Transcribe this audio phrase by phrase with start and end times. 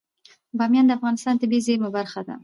[0.57, 2.35] بامیان د افغانستان د طبیعي زیرمو برخه ده.